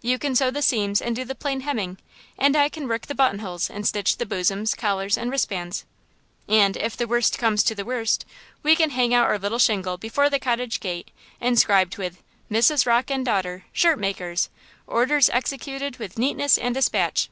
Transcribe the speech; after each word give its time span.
"You 0.00 0.16
can 0.16 0.36
sew 0.36 0.52
the 0.52 0.62
seams 0.62 1.02
and 1.02 1.16
do 1.16 1.24
the 1.24 1.34
plain 1.34 1.62
hemming, 1.62 1.98
and 2.38 2.54
I 2.54 2.68
can 2.68 2.86
work 2.86 3.06
the 3.08 3.16
buttonholes 3.16 3.68
and 3.68 3.84
stitch 3.84 4.16
the 4.18 4.24
bosoms, 4.24 4.76
collars 4.76 5.18
and 5.18 5.28
wristbands! 5.28 5.84
And 6.48 6.76
'if 6.76 6.96
the 6.96 7.08
worst 7.08 7.36
comes 7.36 7.64
to 7.64 7.74
the 7.74 7.84
worst,' 7.84 8.24
we 8.62 8.76
can 8.76 8.90
hang 8.90 9.12
out 9.12 9.26
our 9.26 9.40
little 9.40 9.58
shingle 9.58 9.96
before 9.98 10.30
the 10.30 10.38
cottage 10.38 10.78
gate, 10.78 11.10
inscribed 11.40 11.98
with: 11.98 12.22
MRS. 12.48 12.86
ROCKE 12.86 13.10
AND 13.10 13.26
DAUGHTER. 13.26 13.64
Shirt 13.72 13.98
Makers. 13.98 14.50
Orders 14.86 15.28
executed 15.30 15.96
with 15.96 16.16
neatness 16.16 16.58
and 16.58 16.76
dispatch. 16.76 17.28